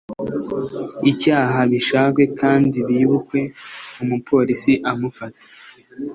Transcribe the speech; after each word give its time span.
icyaha 1.11 1.59
bishakwe 1.71 2.23
kandi 2.39 2.77
bibikwe 2.87 3.41
umupolisi 4.03 4.73
amufata 4.91 5.45